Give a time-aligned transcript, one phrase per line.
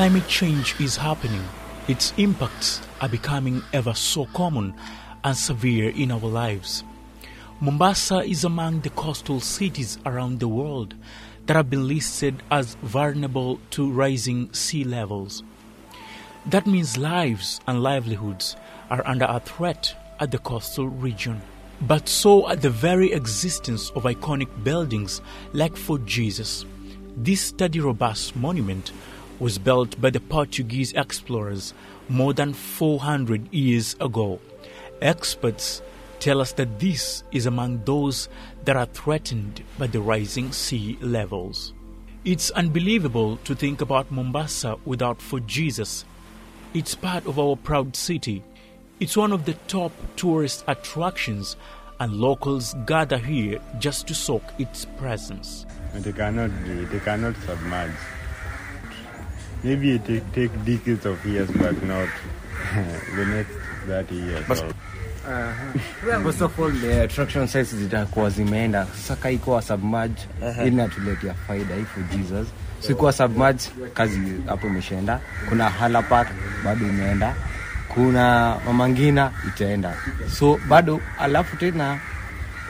[0.00, 1.44] climate change is happening,
[1.86, 4.72] its impacts are becoming ever so common
[5.24, 6.82] and severe in our lives.
[7.60, 10.94] Mombasa is among the coastal cities around the world
[11.44, 15.42] that have been listed as vulnerable to rising sea levels.
[16.46, 18.56] That means lives and livelihoods
[18.88, 21.42] are under a threat at the coastal region.
[21.82, 25.20] But so are the very existence of iconic buildings
[25.52, 26.64] like Fort Jesus.
[27.18, 28.92] This sturdy, robust monument
[29.40, 31.74] was built by the Portuguese explorers
[32.08, 34.38] more than 400 years ago.
[35.00, 35.82] Experts
[36.20, 38.28] tell us that this is among those
[38.64, 41.72] that are threatened by the rising sea levels.
[42.24, 46.04] It's unbelievable to think about Mombasa without Fort Jesus.
[46.74, 48.44] It's part of our proud city.
[49.00, 51.56] It's one of the top tourist attractions,
[51.98, 55.64] and locals gather here just to soak its presence.
[55.94, 56.50] They cannot.
[56.66, 57.92] They cannot submerge.
[59.64, 62.08] Maybe it take, take decades of years, but not
[63.16, 63.52] the next
[63.86, 64.44] 30 years.
[64.48, 64.72] But- or-
[66.24, 68.86] First of all, the attraction sites zitakuwa zimeenda.
[68.86, 70.22] Sasa kaikuwa submerge
[70.66, 72.48] ili natuletea faida hii for jesus.
[72.80, 73.62] Sikuwa submerge
[73.94, 75.20] kazi hapo imeshaenda.
[75.48, 76.28] Kuna hala park
[76.64, 77.34] bado imeenda.
[77.88, 79.94] Kuna mamangina itaenda.
[80.38, 81.98] So bado alafu tena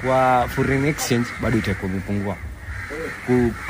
[0.00, 2.36] kwa foreign exchange bado itakuwa imepungua.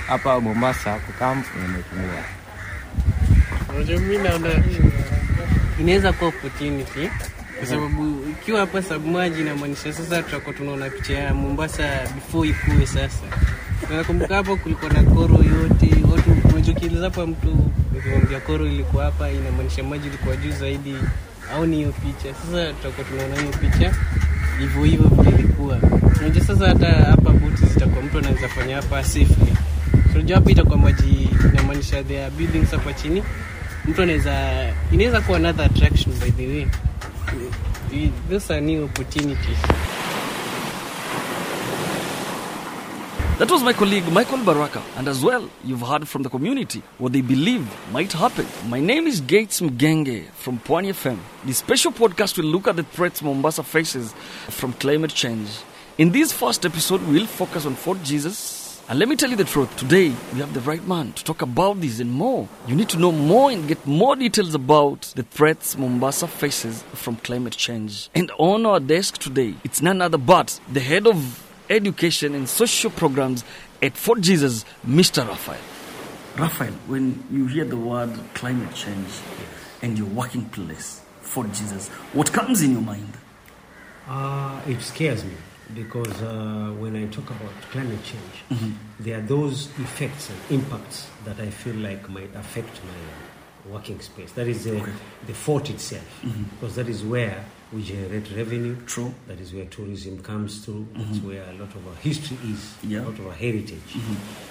[0.06, 2.22] Hapa mombasa kukamp imepungua
[3.76, 4.48] Unajua mi naona
[5.80, 7.08] inaweza kuwa opportunity
[7.58, 11.82] kwa sababu ikiwa hapa submerge inamaanisha sasa tutakuwa tunaona picha ya Mombasa
[12.14, 13.22] before ikue sasa.
[13.96, 17.56] Nakumbuka hapo kulikuwa na koro yote, watu unachokieleza hapa mtu
[17.98, 20.94] ukimwambia koro ilikuwa hapa inamaanisha maji ilikuwa juu zaidi
[21.54, 22.34] au ni hiyo picha.
[22.34, 23.94] Sasa tutakuwa tunaona hiyo picha
[24.58, 25.78] hivyo hivyo vile ilikuwa.
[26.20, 29.52] Unajua sasa hata hapa boti zitakuwa mtu anaweza fanya hapa safely.
[30.14, 33.22] Unajua hapa itakuwa maji inamaanisha there are buildings hapa chini
[33.84, 36.66] mtu anaweza inaweza kuwa another attraction by the way
[38.30, 39.58] those are new opportunities
[43.38, 47.12] That was my colleague Michael Baraka, and as well, you've heard from the community what
[47.14, 48.44] they believe might happen.
[48.68, 51.16] My name is Gates Mgenge from Pwani FM.
[51.46, 54.12] This special podcast will look at the threats Mombasa faces
[54.50, 55.48] from climate change.
[55.96, 58.59] In this first episode, we'll focus on Fort Jesus.
[58.90, 61.42] And let me tell you the truth, today we have the right man to talk
[61.42, 62.48] about this and more.
[62.66, 67.14] You need to know more and get more details about the threats Mombasa faces from
[67.18, 68.10] climate change.
[68.16, 71.40] And on our desk today, it's none other but the head of
[71.70, 73.44] education and social programs
[73.80, 75.24] at Fort Jesus, Mr.
[75.24, 75.60] Raphael.
[76.36, 79.06] Raphael, when you hear the word climate change
[79.82, 83.12] and your working place, Fort Jesus, what comes in your mind?
[84.08, 85.34] Uh, it scares me
[85.74, 88.60] because uh, when I talk about climate change,
[88.98, 94.32] there are those effects and impacts that I feel like might affect my working space.
[94.32, 94.92] That is the, Okay.
[95.26, 98.76] the fort itself, because that is where we generate revenue.
[98.86, 99.14] True.
[99.28, 100.88] That is where tourism comes through.
[100.96, 103.00] That's where a lot of our history is, Yeah.
[103.00, 103.96] a lot of our heritage.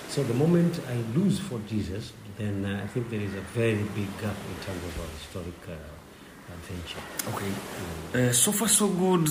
[0.09, 3.75] So the moment I lose Fort Jesus, then uh, I think there is a very
[3.95, 7.01] big gap in terms of our historic uh, adventure.
[7.33, 8.27] Okay.
[8.29, 9.27] Uh, so far, so good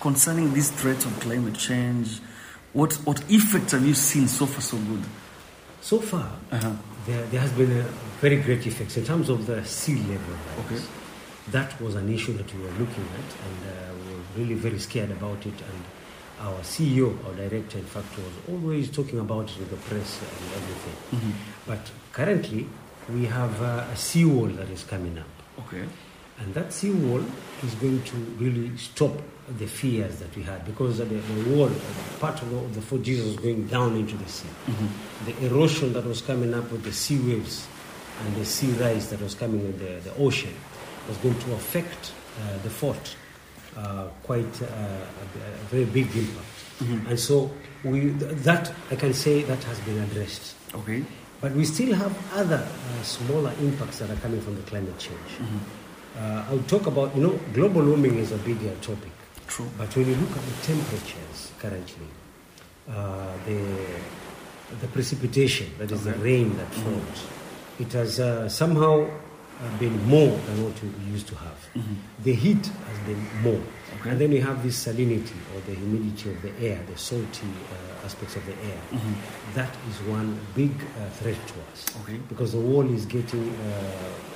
[0.00, 2.20] concerning these threats of climate change.
[2.72, 5.02] What, what effects have you seen so far, so good?
[5.80, 6.72] So far, Uh-huh.
[7.06, 7.82] there, there has been a
[8.20, 10.66] very great effects in terms of the sea level rise.
[10.66, 10.84] Okay.
[11.50, 14.78] That was an issue that we were looking at, and uh, we were really very
[14.78, 15.54] scared about it.
[15.54, 15.82] And
[16.40, 20.62] our CEO, our director, in fact, was always talking about it with the press and
[20.62, 21.34] everything.
[21.66, 22.68] But currently,
[23.08, 25.64] we have uh, a seawall that is coming up.
[25.66, 25.84] Okay.
[26.40, 27.24] And that sea wall
[27.62, 29.12] is going to really stop
[29.58, 31.70] the fears that we had because the, the wall,
[32.20, 34.48] part of the, of the Fort Jesus was going down into the sea.
[35.24, 37.66] The erosion that was coming up with the sea waves
[38.24, 40.54] and the sea rise that was coming in the, the ocean
[41.08, 43.16] was going to affect uh, the fort
[43.76, 46.46] uh, quite uh, a, very big impact.
[47.08, 47.50] And so
[47.84, 50.54] we, that, I can say, that has been addressed.
[50.74, 51.04] Okay.
[51.40, 55.18] But we still have other uh, smaller impacts that are coming from the climate change.
[56.18, 59.12] Uh, I'll talk about, you know, global warming is a bigger topic.
[59.46, 59.68] True.
[59.78, 62.06] But when you look at the temperatures currently,
[62.90, 63.60] uh, the,
[64.80, 67.26] the precipitation, that is the rain that falls,
[67.78, 71.68] it has uh, somehow uh, been more than what we used to have.
[72.24, 73.62] The heat has been more.
[74.00, 74.10] Okay.
[74.10, 78.04] And then you have this salinity or the humidity of the air, the salty uh,
[78.04, 78.80] aspects of the air.
[79.54, 81.86] That is one big uh, threat to us.
[82.02, 82.18] Okay.
[82.28, 83.54] Because the wall is getting uh,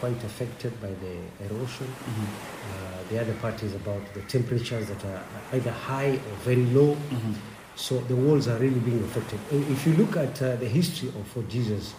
[0.00, 1.86] quite affected by the erosion.
[2.08, 5.22] Uh, the other part is about the temperatures that are
[5.52, 6.96] either high or very low.
[7.74, 9.40] So the walls are really being affected.
[9.50, 11.94] If you look at uh, the history of Jesus,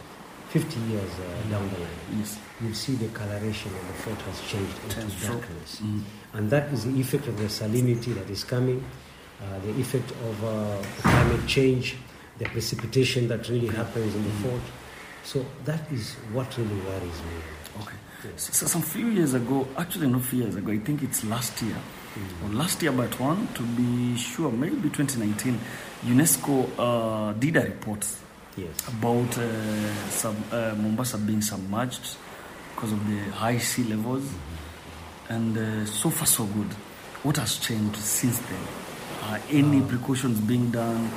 [0.53, 2.37] 50 years uh, down the line, Yes.
[2.61, 5.81] you'll see the coloration of the fort has changed into so- darkness.
[5.81, 6.01] Mm.
[6.33, 8.83] And that is the effect of the salinity that is coming,
[9.41, 11.95] uh, the effect of uh, climate change,
[12.37, 14.61] the precipitation that really happens in the fort.
[15.23, 17.81] So that is what really worries me.
[17.81, 17.97] Okay.
[18.37, 21.75] So, some few years ago, actually not few years ago, I think it's last year,
[22.43, 25.59] or last year but one, to be sure, maybe 2019,
[26.05, 28.05] UNESCO uh, did a report
[28.55, 28.87] Yes.
[28.87, 32.17] about uh, sub, uh, Mombasa being submerged
[32.75, 34.29] because of the high sea levels.
[35.29, 36.67] And uh, so far, so good.
[37.23, 38.59] What has changed since then?
[39.23, 41.09] Are any precautions being done,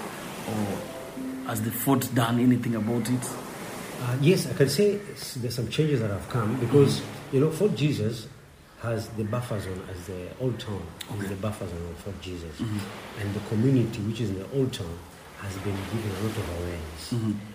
[0.49, 3.31] or has the fort done anything about it?
[4.01, 4.97] Uh, yes, I can say
[5.37, 7.03] there's some changes that have come because
[7.33, 8.29] you know Fort Jesus
[8.83, 10.83] has the buffer zone as the old town
[11.21, 14.73] is the buffer zone of Fort Jesus, and the community which is in the old
[14.73, 14.99] town
[15.47, 17.15] has been given a lot of awareness.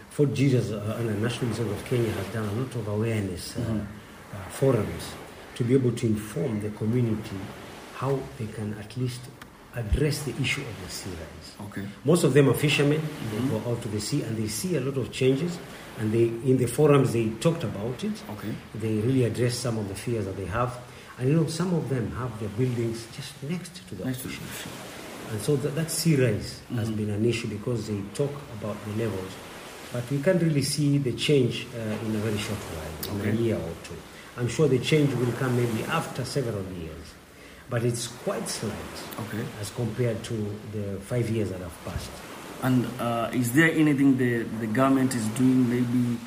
[0.09, 3.55] Fort Jesus uh, and the National Museum of Kenya has done a lot of awareness
[3.57, 5.11] uh, uh, forums
[5.55, 7.37] to be able to inform the community
[7.95, 9.21] how they can at least
[9.75, 11.67] address the issue of the sea rise.
[11.69, 11.87] Okay.
[12.03, 13.01] Most of them are fishermen.
[13.31, 15.57] They go out to the sea and they see a lot of changes.
[15.99, 18.11] And they, in the forums, they talked about it.
[18.31, 18.53] Okay.
[18.75, 20.77] They really addressed some of the fears that they have.
[21.19, 24.27] And you know, some of them have their buildings just next to the Next to
[24.27, 24.43] ocean.
[24.43, 24.71] the ocean.
[25.31, 29.03] And so that, that sea rise has been an issue because they talk about the
[29.03, 29.31] levels.
[29.93, 33.41] But we can't really see the change uh, in a very short while, in a
[33.41, 33.95] year or two.
[34.37, 37.13] I'm sure the change will come maybe after several years.
[37.69, 38.75] But it's quite slight
[39.19, 39.43] Okay.
[39.61, 40.33] as compared to
[40.73, 42.11] the five years that have passed.
[42.63, 46.17] And uh, is there anything the, the government is doing maybe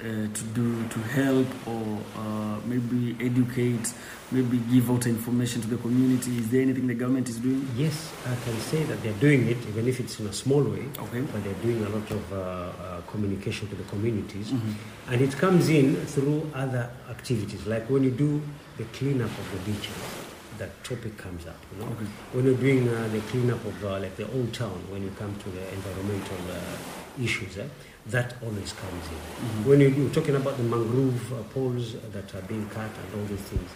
[0.00, 3.92] to do to help or uh, maybe educate,
[4.30, 6.38] maybe give out information to the community?
[6.38, 7.68] Is there anything the government is doing?
[7.76, 10.86] Yes, I can say that they're doing it, even if it's in a small way.
[10.98, 11.20] Okay.
[11.20, 14.50] But they're doing a lot of uh, uh, communication to the communities.
[14.50, 15.12] Mm-hmm.
[15.12, 18.40] And it comes in through other activities, like when you do
[18.78, 19.94] the cleanup of the beaches,
[20.58, 21.58] that topic comes up.
[21.72, 21.92] You know?
[21.92, 22.06] Okay.
[22.32, 25.34] When you're doing uh, the cleanup of uh, like the old town, when you come
[25.34, 27.66] to the environmental uh, issues, eh,
[28.06, 29.14] that always comes in.
[29.14, 29.68] Mm-hmm.
[29.68, 33.26] When you, you're talking about the mangrove uh, poles that are being cut and all
[33.26, 33.70] these things,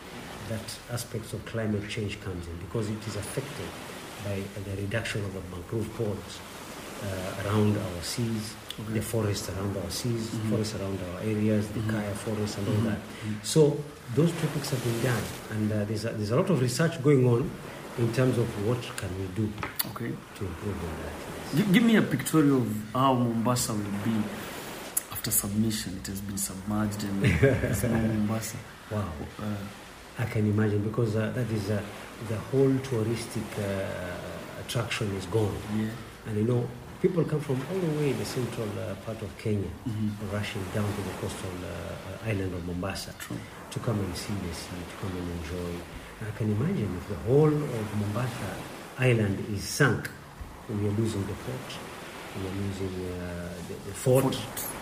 [0.48, 3.68] that aspects of climate change comes in because it is affected
[4.24, 6.40] by the reduction of the mangrove poles
[7.04, 8.54] uh, around our seas,
[8.90, 12.98] the forests around our seas, forests around our areas, the kaya forests and all that.
[13.42, 13.76] So
[14.14, 17.26] those topics have been done, and uh, there's, a, there's a lot of research going
[17.26, 17.50] on
[17.98, 19.52] in terms of what can we do
[19.90, 20.10] Okay.
[20.36, 21.56] to improve on that.
[21.56, 24.16] Give, give me a pictorial of how Mombasa will be
[25.12, 25.98] after submission.
[26.02, 27.24] It has been submerged and
[27.70, 28.56] it's now Mombasa.
[28.90, 29.08] Wow.
[29.40, 29.44] Uh,
[30.18, 31.80] I can imagine because uh, that is uh,
[32.28, 35.56] the whole touristic uh, attraction is gone.
[35.76, 35.88] yeah.
[36.26, 36.68] And you know,
[37.02, 40.32] people come from all the way the central uh, part of Kenya, Mm-hmm.
[40.34, 43.36] rushing down to the coastal uh, island of Mombasa True.
[43.70, 45.80] to come and see the sea, to come and enjoy.
[46.26, 48.50] I can imagine if the whole of Mombasa
[48.98, 50.08] island is sunk,
[50.68, 51.68] we are losing the port,
[52.40, 54.38] we are losing uh, the, the fort, Fort.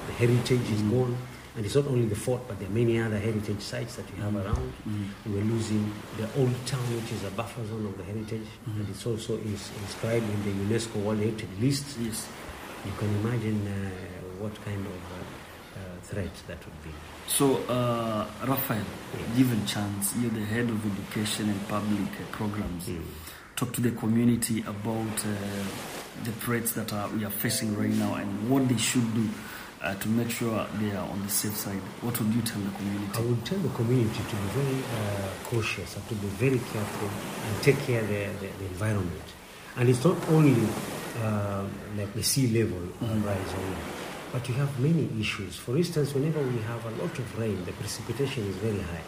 [0.06, 1.17] The heritage is gone.
[1.55, 4.23] And it's not only the fort, but there are many other heritage sites that we
[4.23, 4.47] have Mm-hmm.
[4.47, 4.73] around.
[5.27, 8.81] We're losing the old town, which is a buffer zone of the heritage, Mm-hmm.
[8.81, 11.85] and it's also is inscribed in the UNESCO World Heritage List.
[12.00, 12.27] Yes.
[12.87, 15.25] You can imagine uh, what kind of uh,
[16.02, 16.91] threat that would be.
[17.26, 18.85] So, uh, Raphael,
[19.37, 22.91] given chance, you're the head of education and public uh, programs.
[23.57, 25.29] Talk to the community about uh,
[26.25, 29.29] the threats that are, we are facing right now and what they should do
[29.83, 31.81] uh, to make sure they are on the safe side.
[32.00, 33.11] What would you tell the community?
[33.14, 37.09] I would tell the community to be very uh, cautious and to be very careful
[37.09, 39.23] and take care of the, the, the environment.
[39.76, 40.69] And it's not only
[41.21, 41.64] uh,
[41.97, 43.76] like the sea level uh, rise only,
[44.33, 45.57] but you have many issues.
[45.57, 49.05] For instance, whenever we have a lot of rain, the precipitation is very high.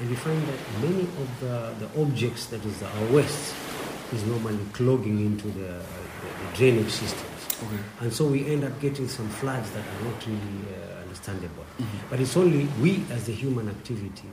[0.00, 3.54] And you find that many of the, the objects, that is our waste,
[4.12, 7.28] is normally clogging into the, uh, the, the drainage systems.
[7.62, 7.82] Okay.
[8.00, 11.64] And so we end up getting some floods that are not really uh, understandable.
[12.10, 14.28] But it's only we as the human activity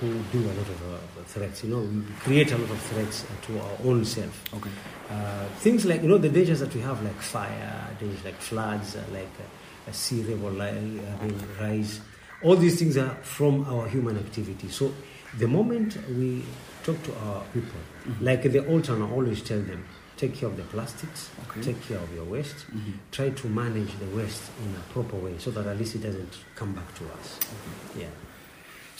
[0.00, 1.64] who do a lot of uh, threats.
[1.64, 4.44] You know, we create a lot of threats uh, to our own self.
[4.54, 4.70] Okay.
[5.10, 8.96] Uh, things like, you know, the dangers that we have, like fire, dangers like floods,
[8.96, 10.50] uh, like uh, a sea level
[11.60, 12.00] rise.
[12.42, 14.68] All these things are from our human activity.
[14.68, 14.92] So
[15.38, 16.44] the moment we
[16.82, 17.80] talk to our people,
[18.20, 19.84] like the old town, I always tell them,
[20.16, 21.62] take care of the plastics, Okay.
[21.62, 22.66] take care of your waste,
[23.12, 26.38] try to manage the waste in a proper way so that at least it doesn't
[26.56, 27.38] come back to us.
[27.96, 28.06] Yeah.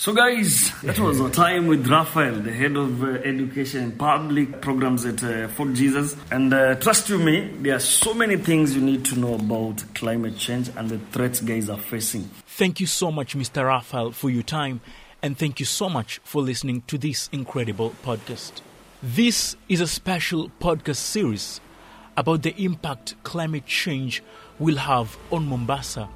[0.03, 4.61] So, guys, that was our time with Raphael, the head of uh, education and public
[4.61, 6.17] programs at uh, Fort Jesus.
[6.33, 9.85] And uh, trust you me, there are so many things you need to know about
[9.95, 12.23] climate change and the threats guys are facing.
[12.49, 13.65] Thank you so much, Mr.
[13.65, 14.81] Raphael, for your time,
[15.23, 18.61] and thank you so much for listening to this incredible podcast.
[19.05, 21.61] This is a special podcast series
[22.17, 24.21] about the impact climate change
[24.59, 26.09] will have on Mombasa.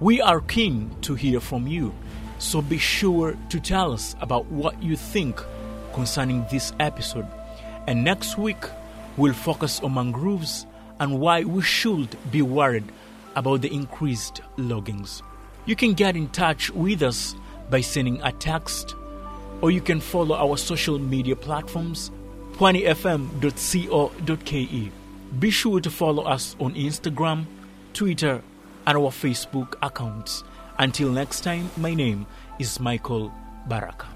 [0.00, 1.94] We are keen to hear from you,
[2.38, 5.40] so be sure to tell us about what you think
[5.92, 7.26] concerning this episode.
[7.86, 8.64] And next week,
[9.16, 10.66] we'll focus on mangroves
[11.00, 12.84] and why we should be worried
[13.34, 15.22] about the increased loggings.
[15.66, 17.34] You can get in touch with us
[17.70, 18.94] by sending a text,
[19.60, 22.10] or you can follow our social media platforms,
[22.54, 24.92] pwanifm.co.ke.
[25.38, 27.44] Be sure to follow us on Instagram,
[27.92, 28.42] Twitter,
[28.86, 30.44] and our Facebook accounts.
[30.78, 32.26] Until next time, my name
[32.58, 33.32] is Michael
[33.66, 34.15] Baraka.